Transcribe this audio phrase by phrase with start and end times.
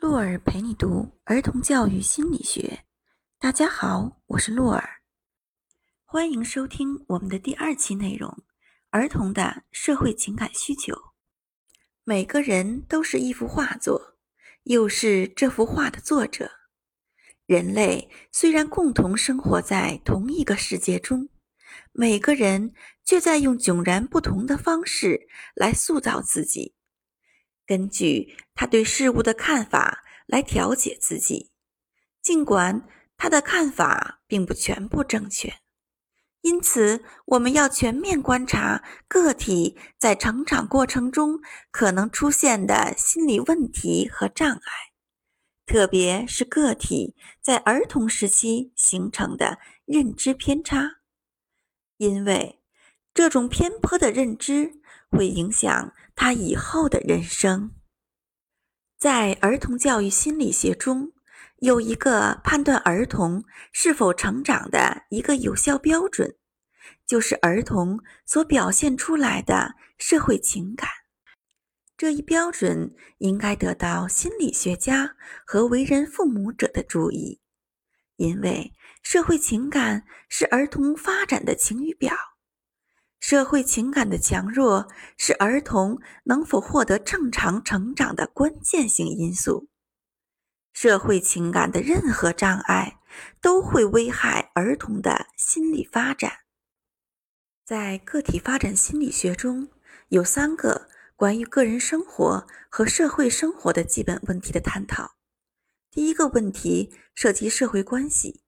[0.00, 2.84] 洛尔陪你读儿童教育心理学。
[3.40, 4.88] 大家好，我是洛尔，
[6.04, 8.32] 欢迎收听我们的第二期内容：
[8.90, 10.94] 儿童的社会情感需求。
[12.04, 14.16] 每个人都是一幅画作，
[14.62, 16.48] 又是这幅画的作者。
[17.46, 21.28] 人类虽然共同生活在同一个世界中，
[21.90, 22.72] 每个人
[23.04, 25.26] 却在用迥然不同的方式
[25.56, 26.76] 来塑造自己。
[27.68, 31.50] 根据他对事物的看法来调节自己，
[32.22, 32.88] 尽管
[33.18, 35.52] 他的看法并不全部正确。
[36.40, 44.72] 因此，我们要全面观察个体在成长过程中可能出现的心理问题和障碍，
[45.66, 51.00] 特别是个体在儿童时期形成的认知偏差，
[51.98, 52.62] 因为
[53.12, 54.80] 这种偏颇的认知
[55.10, 55.92] 会影响。
[56.14, 57.70] 他以后的人生，
[58.98, 61.12] 在儿童教育心理学中，
[61.58, 66.36] 有一个判断儿童是否成长的一个有效标准，
[67.06, 70.88] 就是儿童所表现出来的社会情感。
[71.96, 75.16] 这一标准应该得到心理学家
[75.46, 77.40] 和为人父母者的注意，
[78.16, 78.72] 因为
[79.04, 82.12] 社会情感是儿童发展的晴雨表。
[83.20, 89.68] 社会情感的强弱是儿童能否获得正常成长的关键性因素。
[90.72, 93.00] 社会情感的任何障碍
[93.40, 96.32] 都会危害儿童的心理发展。
[97.64, 99.68] 在个体发展心理学中，
[100.08, 105.16] 有三个关于个人生活和社会生活的基本问题的探讨。
[105.90, 108.42] 第一个问题涉及社会关系。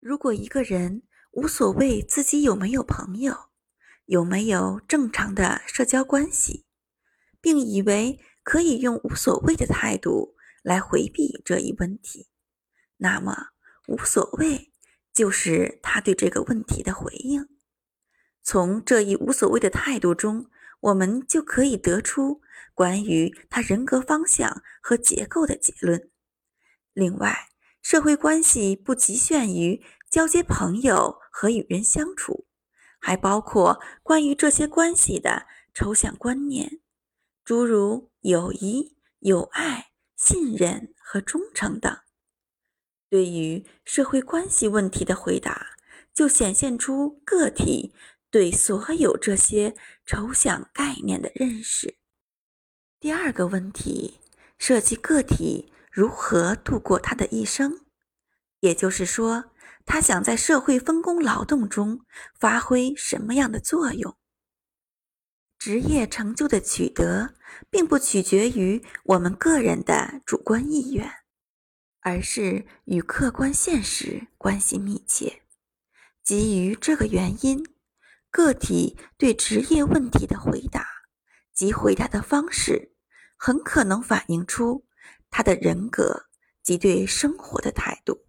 [0.00, 3.50] 如果一个人无所谓自己有没有朋友，
[4.06, 6.66] 有没有正常的社交关系，
[7.40, 12.28] 并以为可以用无所谓的态度来回避这一问题，
[12.98, 13.48] 那么
[13.88, 14.72] 无所谓
[15.12, 17.48] 就是他对这个问题的回应。
[18.42, 20.50] 从这一无所谓的态度中，
[20.80, 22.42] 我们就可以得出
[22.74, 26.10] 关于他人格方向和结构的结论。
[26.92, 27.48] 另外，
[27.80, 32.46] 社会关系不局限于交接朋友和与人相处。
[33.06, 36.80] 还包括关于这些关系的抽象观念，
[37.44, 41.94] 诸如友谊、友爱、信任和忠诚等。
[43.10, 45.76] 对于社会关系问题的回答，
[46.14, 47.92] 就显现出个体
[48.30, 49.76] 对所有这些
[50.06, 51.98] 抽象概念的认识。
[52.98, 54.18] 第二个问题
[54.56, 57.84] 涉及个体如何度过他的一生，
[58.60, 59.50] 也就是说。
[59.84, 62.00] 他想在社会分工劳动中
[62.38, 64.16] 发挥什么样的作用？
[65.58, 67.34] 职业成就的取得，
[67.70, 71.10] 并不取决于我们个人的主观意愿，
[72.00, 75.42] 而是与客观现实关系密切。
[76.22, 77.64] 基于这个原因，
[78.30, 80.86] 个体对职业问题的回答
[81.52, 82.92] 及回答的方式，
[83.36, 84.86] 很可能反映出
[85.30, 86.26] 他的人格
[86.62, 88.26] 及对生活的态度。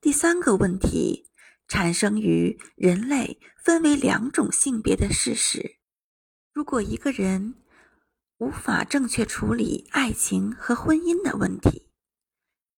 [0.00, 1.28] 第三个问题
[1.66, 5.78] 产生于人类分为两种性别的事实。
[6.52, 7.56] 如果一个人
[8.36, 11.90] 无法正确处理爱情和婚姻的问题，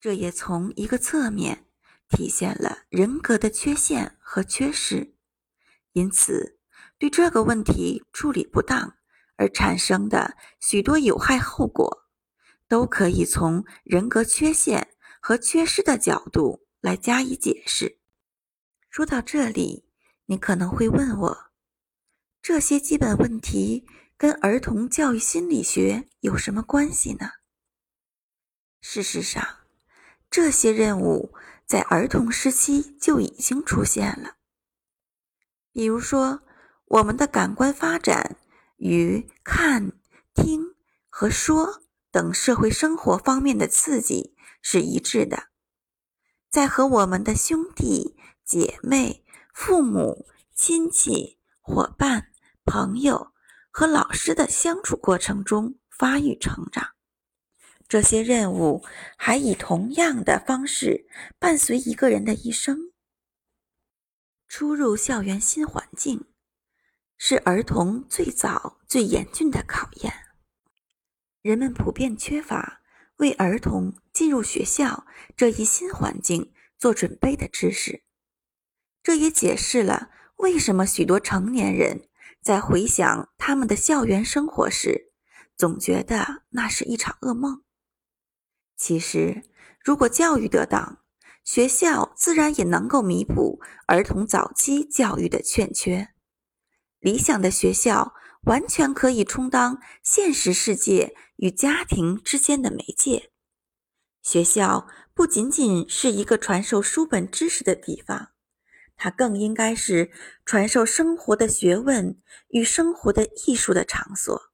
[0.00, 1.66] 这也从一个侧面
[2.08, 5.14] 体现了人格的缺陷和缺失。
[5.92, 6.58] 因此，
[6.98, 8.94] 对这个问题处理不当
[9.36, 12.06] 而产生的许多有害后果，
[12.66, 16.66] 都可以从人格缺陷和缺失的角度。
[16.80, 17.98] 来加以解释。
[18.88, 19.86] 说到这里，
[20.26, 21.50] 你可能会问我：
[22.42, 23.86] 这些基本问题
[24.16, 27.30] 跟儿童教育心理学有什么关系呢？
[28.80, 29.58] 事实上，
[30.30, 31.34] 这些任务
[31.66, 34.36] 在儿童时期就已经出现了。
[35.72, 36.42] 比如说，
[36.86, 38.36] 我们的感官发展
[38.78, 39.92] 与看、
[40.34, 40.74] 听
[41.08, 45.50] 和说等社会生活方面的刺激是一致的。
[46.50, 49.24] 在和我们的兄弟姐妹、
[49.54, 52.32] 父母亲戚、伙伴、
[52.64, 53.32] 朋友
[53.70, 56.88] 和老师的相处过程中发育成长，
[57.86, 58.84] 这些任务
[59.16, 61.06] 还以同样的方式
[61.38, 62.90] 伴随一个人的一生。
[64.48, 66.24] 初入校园新环境，
[67.16, 70.12] 是儿童最早最严峻的考验。
[71.42, 72.79] 人们普遍缺乏。
[73.20, 75.06] 为儿童进入学校
[75.36, 78.02] 这一新环境做准备的知识，
[79.02, 82.08] 这也解释了为什么许多成年人
[82.42, 85.12] 在回想他们的校园生活时，
[85.54, 87.62] 总觉得那是一场噩梦。
[88.74, 89.42] 其实，
[89.84, 91.02] 如果教育得当，
[91.44, 96.08] 学校自然也能够弥补儿童早期教育的欠缺。
[96.98, 103.30] 理想的学校完全可以充当现实世界与家庭之间的媒介。
[104.22, 108.32] 学校不仅仅是一个传授书本知识的地方，
[108.96, 110.10] 它更应该是
[110.44, 114.50] 传授生活的学问与生活的艺术的场所。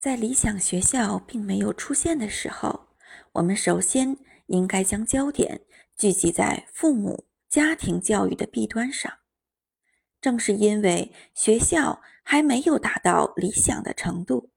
[0.00, 2.88] 在理想学校并没有出现的时候，
[3.34, 4.16] 我们首先
[4.46, 5.62] 应该将焦点
[5.96, 9.12] 聚集在父母家庭教育的弊端上。
[10.20, 14.50] 正是因为学校还没有达到理想的程度，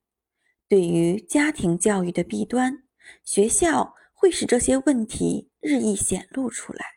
[0.67, 2.83] 对于家庭教育的弊端，
[3.23, 6.95] 学校会使这些问题日益显露出来。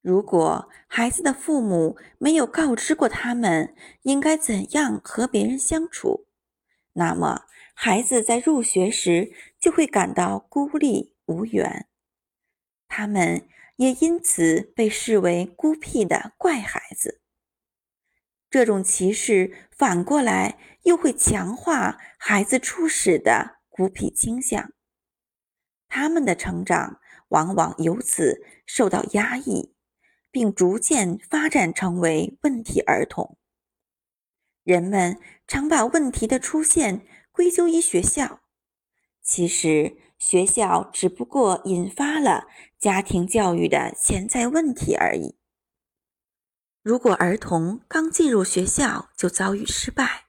[0.00, 6.26] 如果孩子的父母没有告知过他们应该怎样和别人相处，
[6.94, 11.86] 那么孩子在入学时就会感到孤立无援，
[12.88, 17.21] 他们也因此被视为孤僻的怪孩子。
[18.52, 24.72] 这种歧视反过来又会强化孩子初始的孤僻倾向，
[25.88, 29.74] 他们的成长往往由此受到压抑，
[30.30, 33.38] 并逐渐发展成为问题儿童。
[34.64, 35.18] 人们
[35.48, 38.42] 常把问题的出现归咎于学校，
[39.22, 45.38] 其实学校只不过引发了家庭教育的潜在问题而已。
[46.82, 50.26] 如果儿童刚进入学校就遭遇失败，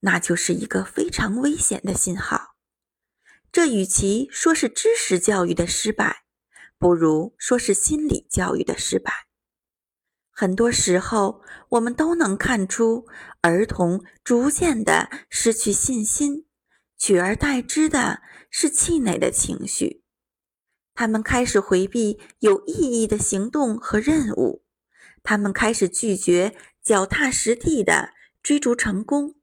[0.00, 2.54] 那就是一个非常危险的信号。
[3.52, 6.24] 这与其说是知识教育的失败，
[6.78, 9.12] 不如说是心理教育的失败。
[10.30, 13.06] 很多时候，我们都能看出
[13.42, 16.46] 儿童逐渐的失去信心，
[16.96, 20.02] 取而代之的是气馁的情绪。
[20.94, 22.72] 他们开始回避有意
[23.02, 24.61] 义的行动和任务。
[25.22, 28.10] 他们开始拒绝脚踏实地的
[28.42, 29.36] 追逐成功，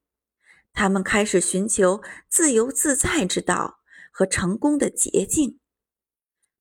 [0.73, 3.79] 他们开始寻求自由自在之道
[4.11, 5.59] 和成功的捷径。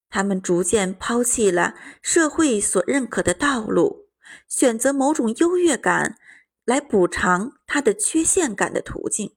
[0.09, 4.09] 他们逐渐抛弃了社会所认可的道路，
[4.47, 6.17] 选择某种优越感
[6.65, 9.35] 来补偿他的缺陷感的途径。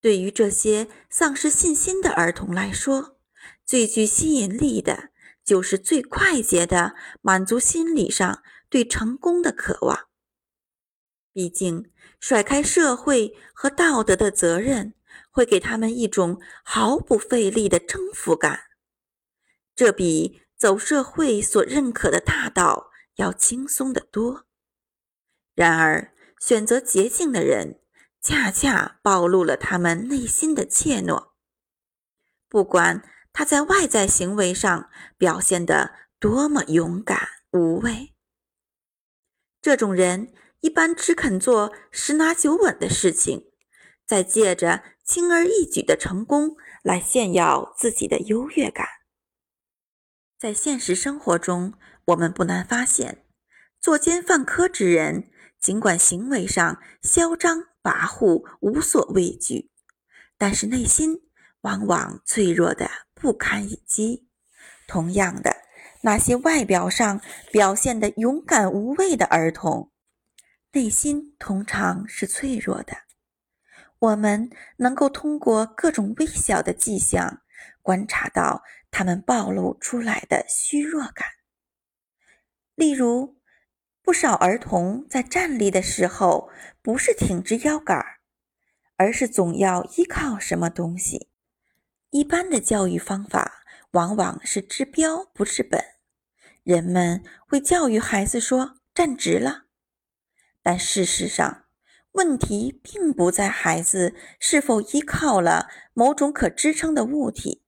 [0.00, 3.18] 对于这些丧失信心的儿童来说，
[3.64, 5.10] 最具吸引力的。
[5.48, 10.08] 就是最快捷的满足心理上对成功的渴望。
[11.32, 11.90] 毕竟，
[12.20, 14.92] 甩开社会和道德的责任，
[15.30, 18.64] 会给他们一种毫不费力的征服感，
[19.74, 24.44] 这比走社会所认可的大道要轻松得多。
[25.54, 27.80] 然而，选择捷径的人，
[28.20, 31.30] 恰恰暴露了他们内心的怯懦。
[32.50, 33.02] 不管。
[33.38, 38.12] 他在外在行为上表现得多么勇敢无畏！
[39.62, 43.52] 这种人一般只肯做十拿九稳的事情，
[44.04, 48.84] 再借着轻而易举的成功来炫耀自己的优越感。
[50.36, 51.74] 在现实生活中，
[52.06, 53.24] 我们不难发现，
[53.80, 55.30] 作奸犯科之人，
[55.60, 59.70] 尽管行为上嚣张跋扈、无所畏惧，
[60.36, 61.22] 但是内心
[61.68, 62.88] 往往脆弱的。
[63.14, 64.26] 不堪一击。
[64.86, 65.54] 同样的，
[66.00, 67.20] 那些外表上
[67.52, 69.90] 表现的勇敢无畏的儿童，
[70.72, 72.96] 内心通常是脆弱的。
[73.98, 77.42] 我们能够通过各种微小的迹象
[77.82, 81.26] 观察到他们暴露出来的虚弱感。
[82.76, 83.36] 例如，
[84.00, 86.48] 不少儿童在站立的时候
[86.80, 88.02] 不是挺直腰杆，
[88.96, 91.28] 而是总要依靠什么东西。
[92.10, 95.78] 一般的教育方法往往是治标不治本，
[96.62, 99.64] 人们会教育孩子说“站直了”，
[100.62, 101.66] 但事实上，
[102.12, 107.62] 问题并不在孩子是否依靠了某种可支撑的物体，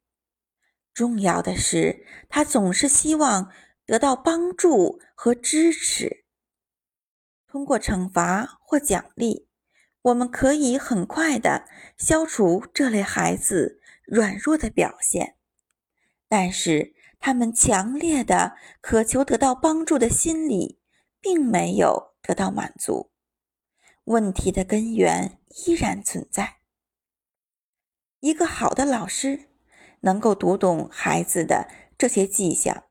[0.95, 3.53] 重要的是他总是希望
[3.85, 6.25] 得到帮助和支持。
[7.47, 9.49] 通过惩罚或奖励，
[10.01, 11.67] 我们可以很快的
[11.99, 13.80] 消除这类孩子。
[14.11, 15.37] 软弱的表现，
[16.27, 20.81] 但是他们强烈的渴求得到帮助的心理
[21.21, 23.13] 并没有得到满足，
[24.05, 26.57] 问题的根源依然存在。
[28.19, 29.49] 一个好的老师
[30.01, 32.87] 能够读懂孩子的这些迹象，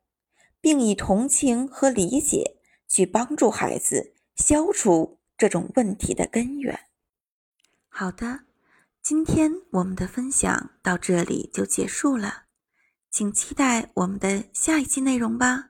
[0.62, 6.80] 并以同情和理解去帮助孩子消除这种问题的根源。
[7.90, 8.49] 好的。
[9.10, 12.44] 今天我们的分享到这里就结束了，
[13.10, 15.69] 请期待我们的下一期内容吧。